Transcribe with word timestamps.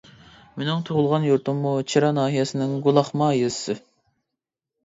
مېنىڭ 0.61 0.79
تۇغۇلغان 0.87 1.27
يۇرتۇممۇ 1.27 1.73
چىرا 1.93 2.09
ناھىيەسىنىڭ 2.19 2.75
گۇلاخما 2.89 3.29
يېزىسى. 3.41 3.77